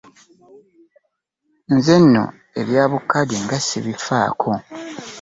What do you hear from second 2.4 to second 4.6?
ebya bu kkaadi nga sibifaako.